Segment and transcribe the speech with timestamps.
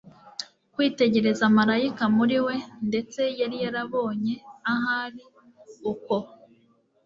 [0.73, 2.55] kwitegereza marayika muri we
[2.87, 4.33] ndetse yari yarabonye,
[4.73, 5.23] ahari,
[5.91, 6.15] uko